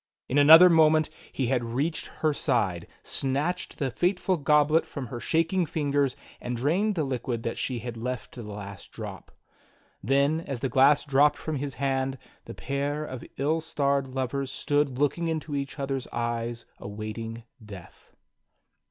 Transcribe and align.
In 0.27 0.39
another 0.39 0.67
moment 0.67 1.11
he 1.31 1.45
had 1.45 1.63
reached 1.63 2.07
her 2.07 2.33
side, 2.33 2.87
snatched 3.03 3.77
the 3.77 3.91
fateful 3.91 4.35
goblet 4.35 4.83
from 4.87 5.05
her 5.13 5.19
shak 5.19 5.53
ing 5.53 5.67
fingers, 5.67 6.15
and 6.41 6.57
drained 6.57 6.95
the 6.95 7.03
liquid 7.03 7.43
that 7.43 7.59
she 7.59 7.77
had 7.81 7.97
left 7.97 8.31
to 8.31 8.41
the 8.41 8.51
last 8.51 8.91
drop. 8.91 9.29
Then 10.01 10.39
as 10.41 10.61
the 10.61 10.69
glass 10.69 11.05
dropped 11.05 11.37
from 11.37 11.57
his 11.57 11.75
hand, 11.75 12.17
the 12.45 12.55
pair 12.55 13.05
of 13.05 13.23
ill 13.37 13.61
starred 13.61 14.07
lovers 14.07 14.51
stood 14.51 14.97
looking 14.97 15.27
into 15.27 15.53
each 15.55 15.77
other's 15.77 16.07
eyes 16.07 16.65
awaiting 16.79 17.43
death. 17.63 18.11